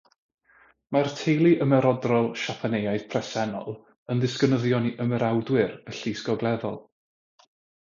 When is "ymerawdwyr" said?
5.07-5.79